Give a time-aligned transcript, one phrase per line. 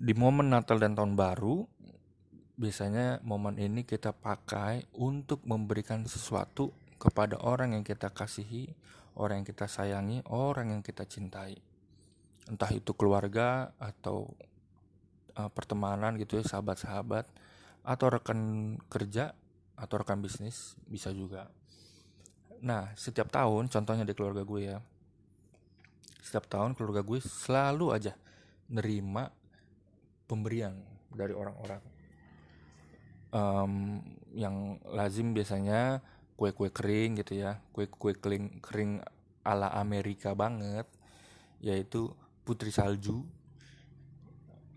[0.00, 1.68] di momen Natal dan Tahun Baru
[2.56, 8.72] biasanya momen ini kita pakai untuk memberikan sesuatu kepada orang yang kita kasihi,
[9.20, 11.60] orang yang kita sayangi, orang yang kita cintai.
[12.48, 14.32] Entah itu keluarga atau
[15.36, 17.28] uh, pertemanan gitu ya, sahabat-sahabat
[17.84, 18.40] atau rekan
[18.88, 19.36] kerja
[19.76, 21.48] atau rekan bisnis bisa juga.
[22.64, 24.80] Nah, setiap tahun contohnya di keluarga gue ya.
[26.20, 28.16] Setiap tahun keluarga gue selalu aja
[28.68, 29.32] nerima
[30.30, 30.78] pemberian
[31.10, 31.82] dari orang-orang.
[33.34, 34.02] Um,
[34.34, 35.98] yang lazim biasanya
[36.38, 37.58] kue-kue kering gitu ya.
[37.74, 39.02] Kue-kue kering kering
[39.42, 40.86] ala Amerika banget
[41.60, 42.14] yaitu
[42.46, 43.26] putri salju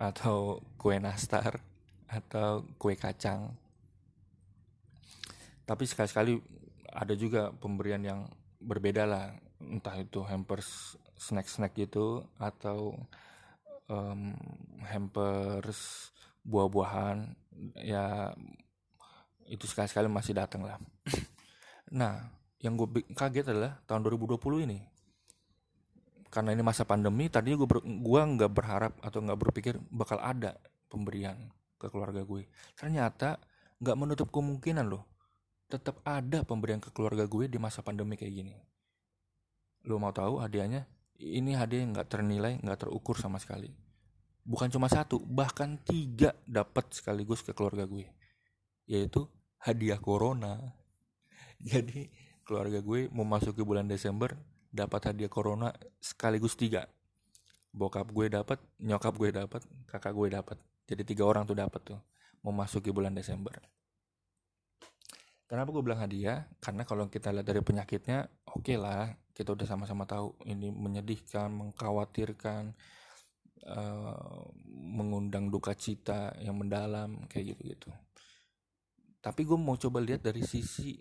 [0.00, 1.62] atau kue nastar
[2.10, 3.54] atau kue kacang.
[5.62, 6.42] Tapi sekali-sekali
[6.90, 8.20] ada juga pemberian yang
[8.58, 9.32] berbeda lah.
[9.62, 12.98] Entah itu hampers snack-snack gitu atau
[13.92, 14.32] um,
[14.88, 16.10] hampers
[16.42, 17.36] buah-buahan
[17.78, 18.32] ya
[19.46, 20.80] itu sekali-sekali masih datang lah.
[21.92, 22.24] Nah
[22.64, 24.80] yang gue kaget adalah tahun 2020 ini.
[26.32, 30.56] Karena ini masa pandemi tadinya gue ber, nggak berharap atau nggak berpikir bakal ada
[30.88, 31.36] pemberian
[31.76, 32.46] ke keluarga gue
[32.78, 33.42] ternyata
[33.82, 35.04] nggak menutup kemungkinan loh
[35.66, 38.56] tetap ada pemberian ke keluarga gue di masa pandemi kayak gini.
[39.84, 40.88] Lo mau tahu hadiahnya?
[41.20, 43.81] Ini hadiah nggak ternilai nggak terukur sama sekali
[44.42, 48.06] bukan cuma satu bahkan tiga dapat sekaligus ke keluarga gue.
[48.86, 49.26] Yaitu
[49.62, 50.58] hadiah corona.
[51.70, 52.10] Jadi
[52.42, 54.34] keluarga gue mau masuk ke bulan Desember
[54.72, 55.70] dapat hadiah corona
[56.02, 56.90] sekaligus tiga.
[57.72, 60.58] Bokap gue dapat nyokap gue dapat kakak gue dapat.
[60.84, 62.00] Jadi tiga orang tuh dapat tuh
[62.42, 63.54] mau masuk ke bulan Desember.
[65.46, 66.48] Kenapa gue bilang hadiah?
[66.58, 70.34] Karena kalau kita lihat dari penyakitnya oke okay lah kita udah sama-sama tahu.
[70.48, 72.72] Ini menyedihkan mengkhawatirkan
[73.66, 77.90] uh, mengundang duka cita yang mendalam kayak gitu-gitu.
[79.22, 80.98] Tapi gue mau coba lihat dari sisi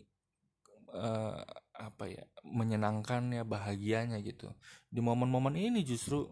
[0.94, 1.42] uh,
[1.82, 4.54] apa ya menyenangkan ya bahagianya gitu.
[4.86, 6.30] Di momen-momen ini justru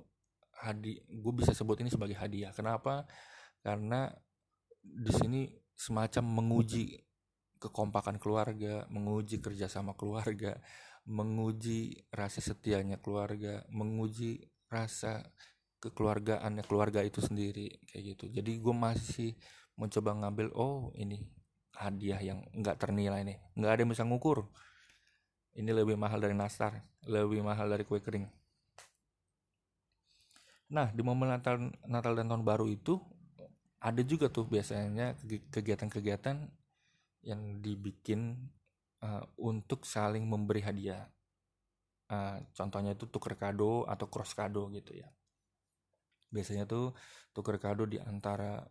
[0.59, 2.53] hadi gue bisa sebut ini sebagai hadiah.
[2.53, 3.09] Kenapa?
[3.66, 4.12] Karena
[4.79, 5.41] di sini
[5.73, 7.00] semacam menguji
[7.59, 10.59] kekompakan keluarga, menguji kerjasama keluarga,
[11.07, 15.25] menguji rasa setianya keluarga, menguji rasa
[15.79, 18.25] kekeluargaan keluarga itu sendiri kayak gitu.
[18.29, 19.31] Jadi gue masih
[19.79, 21.23] mencoba ngambil oh ini
[21.79, 23.40] hadiah yang nggak ternilai nih.
[23.56, 24.45] Nggak ada yang bisa ngukur.
[25.56, 28.28] Ini lebih mahal dari nastar lebih mahal dari kue kering.
[30.75, 33.00] Nah di momen Natal Natal dan tahun baru itu
[33.79, 35.16] ada juga tuh biasanya
[35.50, 36.38] kegiatan-kegiatan
[37.23, 38.35] yang dibikin
[39.00, 41.07] uh, untuk saling memberi hadiah.
[42.09, 45.06] Uh, contohnya itu tuker kado atau cross kado gitu ya
[46.29, 46.94] biasanya tuh
[47.34, 48.62] tuker kado di antara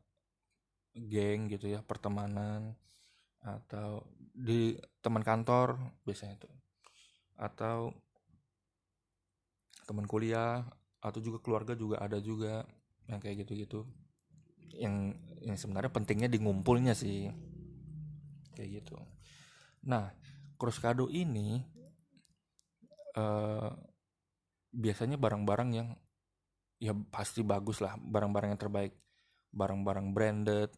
[0.95, 2.75] geng gitu ya pertemanan
[3.39, 6.55] atau di teman kantor biasanya tuh.
[7.39, 7.95] Atau
[9.87, 10.67] teman kuliah
[10.99, 12.67] atau juga keluarga juga ada juga
[13.07, 13.87] yang kayak gitu-gitu.
[14.75, 17.31] Yang yang sebenarnya pentingnya di ngumpulnya sih
[18.59, 18.99] kayak gitu.
[19.87, 20.11] Nah
[20.59, 21.63] cross kado ini
[23.15, 23.71] uh,
[24.75, 25.89] biasanya barang-barang yang
[26.79, 28.95] ya pasti bagus lah barang-barang yang terbaik.
[29.51, 30.71] Barang-barang branded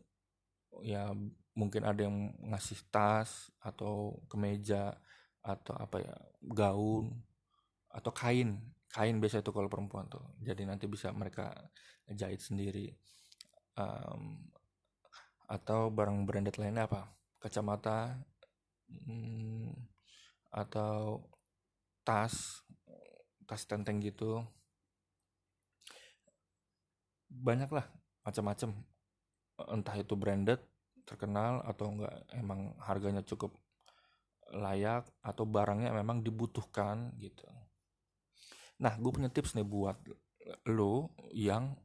[0.80, 1.12] ya
[1.54, 4.96] mungkin ada yang ngasih tas atau kemeja
[5.44, 7.12] atau apa ya gaun
[7.92, 8.58] atau kain.
[8.90, 10.24] Kain biasa itu kalau perempuan tuh.
[10.42, 11.54] Jadi nanti bisa mereka
[12.10, 12.90] jahit sendiri.
[13.78, 14.50] Um,
[15.46, 17.10] atau barang branded lainnya apa?
[17.38, 18.18] Kacamata
[18.90, 19.70] hmm,
[20.50, 21.22] atau
[22.02, 22.62] tas
[23.46, 24.42] tas tenteng gitu
[27.30, 27.86] banyak lah
[28.26, 28.74] macam-macam.
[29.70, 30.60] Entah itu branded
[31.06, 33.54] terkenal atau enggak emang harganya cukup
[34.50, 37.46] layak atau barangnya memang dibutuhkan gitu.
[38.82, 39.96] Nah gue punya tips nih buat
[40.66, 41.78] lo yang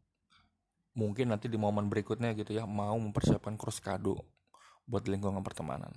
[0.96, 4.18] mungkin nanti di momen berikutnya gitu ya mau mempersiapkan cross kado
[4.90, 5.92] buat lingkungan pertemanan.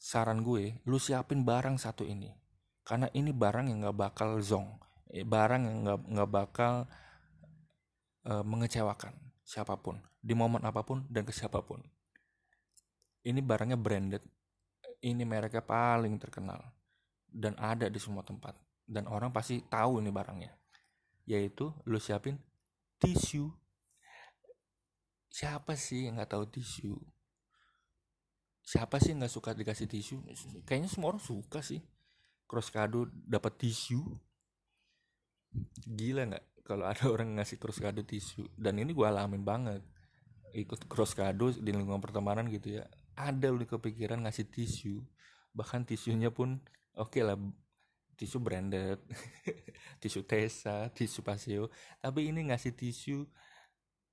[0.00, 2.32] Saran gue lu siapin barang satu ini.
[2.80, 4.80] Karena ini barang yang nggak bakal zong
[5.12, 6.74] eh, barang yang nggak nggak bakal
[8.30, 9.12] uh, mengecewakan
[9.42, 11.82] siapa pun di momen apa pun dan ke siapa pun.
[13.20, 14.24] Ini barangnya branded,
[15.04, 16.62] ini mereknya paling terkenal
[17.28, 18.56] dan ada di semua tempat
[18.86, 20.52] dan orang pasti tahu ini barangnya.
[21.28, 22.38] Yaitu lu siapin
[22.98, 23.50] tisu.
[25.30, 26.98] Siapa sih yang nggak tahu tisu?
[28.66, 30.26] Siapa sih nggak suka dikasih tisu?
[30.66, 31.78] Kayaknya semua orang suka sih.
[32.50, 34.02] Cross kado dapat tisu.
[35.86, 36.44] Gila nggak?
[36.70, 38.46] Kalau ada orang ngasih cross kado tisu.
[38.54, 39.82] Dan ini gue alamin banget.
[40.54, 42.86] Ikut cross kado di lingkungan pertemanan gitu ya.
[43.18, 45.02] Ada lu kepikiran ngasih tisu.
[45.50, 46.62] Bahkan tisunya pun
[46.94, 47.34] oke okay lah.
[48.14, 49.02] Tisu branded
[50.02, 51.74] tisu Tesa tisu Paseo.
[51.98, 53.26] Tapi ini ngasih tisu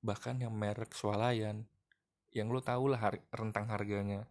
[0.02, 1.62] bahkan yang merek swalayan.
[2.34, 4.26] Yang lo tau lah rentang harganya.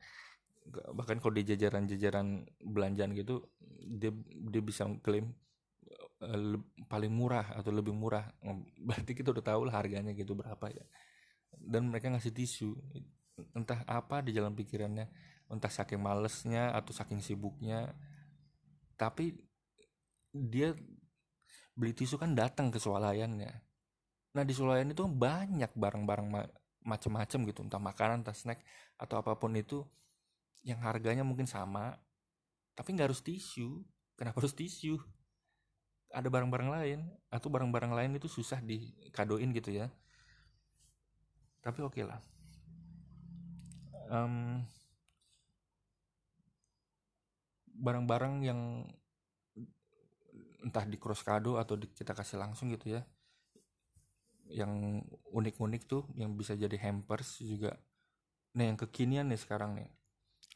[0.67, 3.47] Bahkan kalau di jajaran-jajaran belanjaan gitu
[3.87, 5.31] dia dia bisa klaim
[6.23, 6.57] uh,
[6.89, 8.25] paling murah atau lebih murah
[8.87, 10.85] berarti kita udah tahu lah harganya gitu berapa ya.
[11.57, 12.77] Dan mereka ngasih tisu
[13.53, 15.09] entah apa di jalan pikirannya
[15.53, 17.93] entah saking malesnya atau saking sibuknya.
[18.97, 19.37] Tapi
[20.33, 20.73] dia
[21.77, 23.53] beli tisu kan datang ke swalayannya.
[24.37, 26.43] Nah di swalayan itu banyak barang-barang ma
[26.87, 28.63] macam-macam gitu entah makanan entah snack
[28.95, 29.83] atau apa pun itu
[30.63, 31.99] yang harganya mungkin sama
[32.77, 33.85] tapi nggak harus tisu.
[34.17, 34.97] Kenapa harus tisu
[36.17, 39.93] ada barang-barang lain atau barang-barang lain itu susah dikadoin gitu ya.
[41.61, 42.21] Tapi oke okay lah.
[44.09, 44.65] Um,
[47.77, 48.61] barang-barang yang
[50.65, 53.05] entah di cross kado atau di, kita kasih langsung gitu ya
[54.47, 55.03] yang
[55.35, 57.75] unik-unik tuh yang bisa jadi hampers juga.
[58.55, 59.91] Nah yang kekinian nih sekarang nih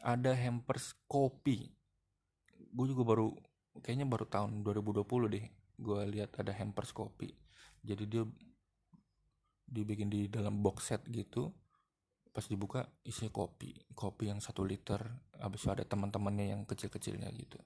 [0.00, 1.74] ada hampers kopi.
[2.70, 3.34] Gue juga baru
[3.78, 5.46] kayaknya baru tahun 2020 deh
[5.80, 7.32] gue lihat ada hampers kopi.
[7.80, 8.24] Jadi dia
[9.70, 11.54] dibikin di dalam box set gitu
[12.30, 15.02] pas dibuka isinya kopi kopi yang satu liter
[15.38, 17.58] habis itu ada teman-temannya yang kecil-kecilnya gitu.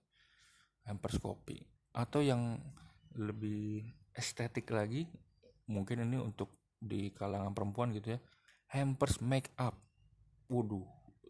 [0.85, 1.65] Hampers kopi.
[1.97, 2.61] Atau yang
[3.17, 5.09] lebih estetik lagi
[5.65, 8.21] mungkin ini untuk di kalangan perempuan gitu ya
[8.69, 9.75] hampers make up.
[10.51, 10.85] Waduh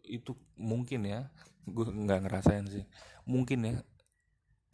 [0.05, 1.31] itu mungkin ya
[1.65, 2.85] gue nggak ngerasain sih.
[3.25, 3.75] Mungkin ya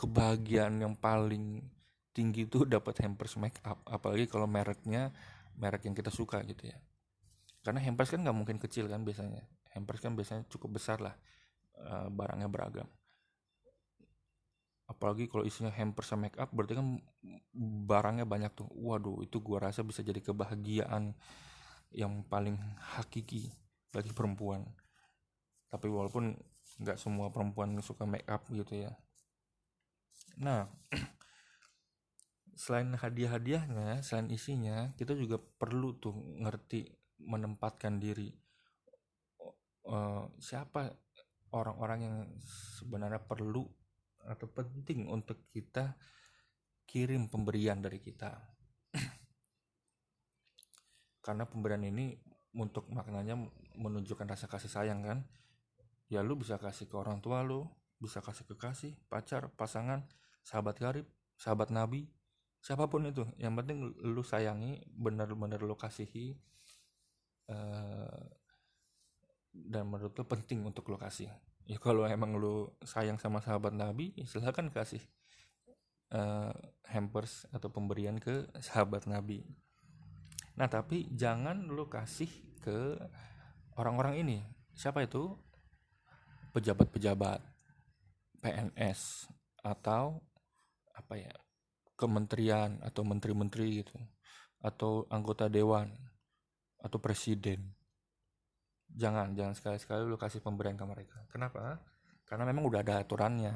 [0.02, 1.62] kebahagiaan yang paling
[2.10, 3.78] tinggi itu dapat hampers make up.
[3.86, 5.14] Apalagi kalau mereknya
[5.54, 6.78] merek yang kita suka gitu ya.
[7.62, 9.46] Karena hampers kan nggak mungkin kecil kan biasanya.
[9.78, 11.14] Hampers kan biasanya cukup besar lah
[11.78, 12.90] eh, barangnya beragam.
[14.90, 16.98] Apalagi kalau isinya hampers sama make up berarti kan
[17.86, 18.68] barangnya banyak tuh.
[18.74, 21.14] Waduh itu gua rasa bisa jadi kebahagiaan
[21.94, 22.58] yang paling
[22.98, 23.54] hakiki
[23.94, 24.66] bagi perempuan.
[25.72, 26.36] Tapi walaupun
[26.82, 28.92] nggak semua perempuan suka make up gitu ya
[30.40, 30.72] nah
[32.62, 38.30] selain hadiah-hadiahnya selain isinya kita juga perlu tuh ngerti menempatkan diri.
[39.82, 40.94] Uh, siapa
[41.52, 42.18] orang-orang yang
[42.78, 43.66] sebenarnya perlu
[44.22, 45.98] atau penting untuk kita
[46.86, 48.38] kirim pemberian dari kita.
[51.26, 52.14] Karena pemberian ini
[52.58, 53.38] untuk maknanya
[53.78, 55.20] menunjukkan rasa kasih sayang kan?
[56.12, 57.66] Ya lu bisa kasih ke orang tua lu
[58.02, 60.04] bisa kasih ke kasih pacar pasangan
[60.42, 61.08] sahabat karib
[61.38, 62.10] sahabat nabi
[62.62, 63.26] siapa pun itu.
[63.42, 66.38] Yang penting lu sayangi benar-benar lu kasihi
[67.50, 68.22] uh,
[69.52, 71.28] dan menurut lu penting untuk lu kasih.
[71.66, 75.02] Ya kalau emang lu sayang sama sahabat Nabi ya silahkan kasih
[76.14, 76.54] uh,
[76.90, 79.46] hampers atau pemberian ke sahabat Nabi.
[80.56, 82.30] Nah tapi jangan lu kasih
[82.62, 82.98] ke
[83.78, 84.38] orang-orang ini.
[84.78, 85.34] Siapa itu?
[86.52, 87.51] Pejabat-pejabat
[88.42, 89.30] PNS
[89.62, 90.20] atau
[90.98, 91.34] apa ya
[91.96, 93.96] kementerian atau menteri-menteri gitu
[94.62, 95.90] atau anggota dewan
[96.82, 97.78] atau presiden.
[98.92, 101.18] Jangan jangan sekali-sekali lu kasih pemberian ke mereka.
[101.30, 101.80] Kenapa?
[102.26, 103.54] Karena memang udah ada aturannya.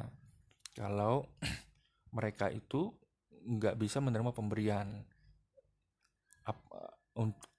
[0.77, 1.25] Kalau
[2.17, 2.93] mereka itu
[3.45, 5.03] nggak bisa menerima pemberian.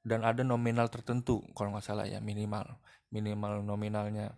[0.07, 2.77] Dan ada nominal tertentu kalau nggak salah ya minimal
[3.11, 4.35] minimal nominalnya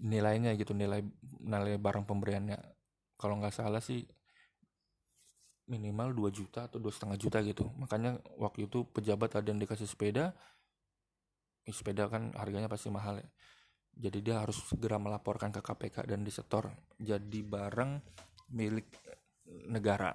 [0.00, 1.00] nilainya gitu nilai
[1.42, 2.58] nilai barang pemberiannya.
[3.16, 4.02] Kalau nggak salah sih
[5.64, 7.64] minimal 2 juta atau dua setengah juta gitu.
[7.80, 10.36] Makanya waktu itu pejabat ada yang dikasih sepeda
[11.64, 13.28] sepeda kan harganya pasti mahal ya.
[13.94, 18.02] Jadi dia harus segera melaporkan ke KPK dan disetor jadi barang
[18.52, 18.90] milik
[19.70, 20.12] negara.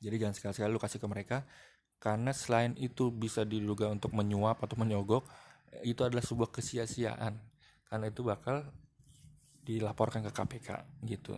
[0.00, 1.38] Jadi jangan sekali-sekali lu kasih ke mereka
[2.00, 5.28] karena selain itu bisa diduga untuk menyuap atau menyogok
[5.84, 7.36] itu adalah sebuah kesia-siaan
[7.90, 8.62] karena itu bakal
[9.66, 10.68] dilaporkan ke KPK
[11.04, 11.34] gitu.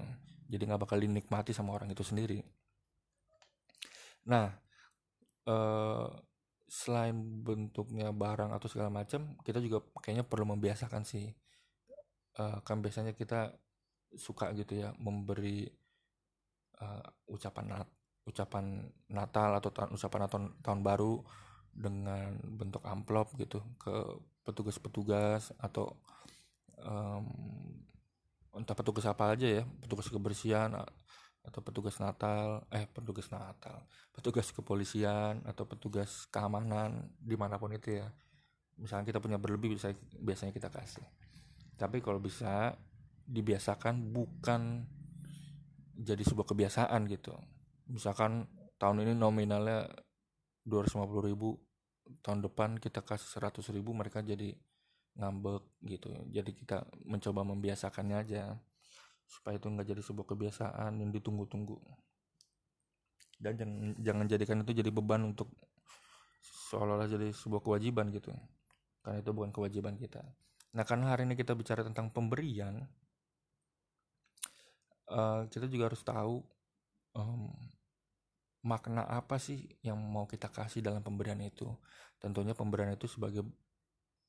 [0.53, 2.45] Jadi nggak bakal dinikmati sama orang itu sendiri.
[4.29, 4.53] Nah
[5.49, 6.09] eh,
[6.73, 11.29] selain bentuknya barang atau segala macam kita juga kayaknya perlu membiasakan sih.
[12.33, 13.53] Uh, kan biasanya kita
[14.17, 15.69] suka gitu ya memberi
[16.81, 17.89] uh, ucapan nat
[18.25, 21.21] ucapan Natal atau ta ucapan tahun tahun baru
[21.77, 23.93] dengan bentuk amplop gitu ke
[24.49, 26.01] petugas-petugas atau
[26.85, 27.25] um,
[28.53, 30.71] entah petugas apa aja ya petugas kebersihan
[31.43, 37.99] atau petugas Natal eh petugas Natal petugas kepolisian atau petugas keamanan di mana pun itu
[37.99, 38.13] ya.
[38.77, 41.05] Misalnya kita punya berlebih bisa biasanya kita kasih.
[41.81, 42.77] Tapi kalau bisa
[43.25, 44.85] dibiasakan bukan
[45.97, 47.33] jadi sebuah kebiasaan gitu.
[47.89, 49.89] Misalkan tahun ini nominalnya
[50.69, 51.57] 250 ribu
[52.21, 54.53] tahun depan kita kasih 100 ribu mereka jadi
[55.19, 56.09] ngambek gitu.
[56.33, 58.57] Jadi kita mencoba membiasakannya aja.
[59.29, 61.77] Supaya itu nggak jadi sebuah kebiasaan yang ditunggu-tunggu.
[63.43, 65.51] Dan jangan, jangan jadikan itu jadi beban untuk
[66.73, 68.33] seolah-olah jadi sebuah kewajiban gitu.
[69.03, 70.23] Karena itu bukan kewajiban kita.
[70.73, 72.87] Nah karena hari ini kita bicara tentang pemberian
[75.13, 76.41] uh, kita juga harus tahu
[77.13, 77.53] um,
[78.65, 81.69] makna apa sih yang mau kita kasih dalam pemberian itu.
[82.23, 83.45] Tentunya pemberian itu sebagai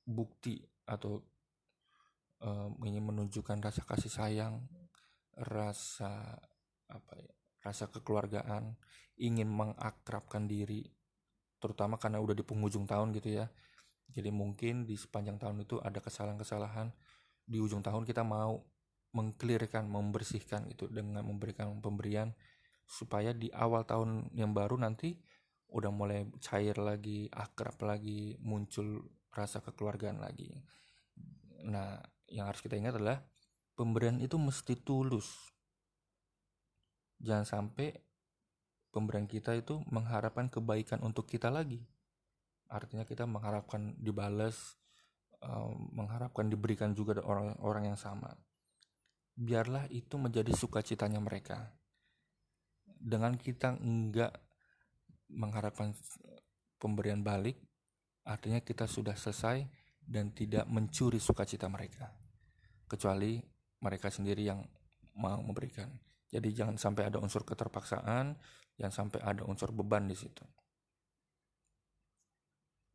[0.03, 1.23] bukti atau
[2.43, 4.63] um, ingin menunjukkan rasa kasih sayang
[5.33, 6.37] rasa
[6.91, 8.75] apa ya rasa kekeluargaan
[9.17, 10.83] ingin mengakrabkan diri
[11.63, 13.47] terutama karena udah di penghujung tahun gitu ya.
[14.11, 16.91] Jadi mungkin di sepanjang tahun itu ada kesalahan-kesalahan
[17.47, 18.59] di ujung tahun kita mau
[19.15, 22.35] mengklirkan membersihkan itu dengan memberikan pemberian
[22.83, 25.15] supaya di awal tahun yang baru nanti
[25.71, 30.53] udah mulai cair lagi akrab lagi muncul rasa kekeluargaan lagi.
[31.65, 31.97] Nah
[32.29, 33.19] yang harus kita ingat adalah
[33.73, 35.27] pemberian itu mesti tulus.
[37.17, 37.93] Jangan sampai
[38.93, 41.81] pemberian kita itu mengharapkan kebaikan untuk kita lagi.
[42.69, 44.77] Artinya kita mengharapkan dibalas
[45.41, 48.33] uh, mengharapkan diberikan juga orang-orang yang sama.
[49.33, 51.73] Biarlah itu menjadi sukacitanya mereka.
[52.85, 54.31] Dengan kita enggak
[55.33, 55.97] mengharapkan
[56.77, 57.57] pemberian balik
[58.23, 59.67] artinya kita sudah selesai
[60.03, 62.11] dan tidak mencuri sukacita mereka
[62.87, 63.39] kecuali
[63.83, 64.63] mereka sendiri yang
[65.19, 65.91] mau memberikan.
[66.33, 68.33] Jadi jangan sampai ada unsur keterpaksaan,
[68.79, 70.41] jangan sampai ada unsur beban di situ.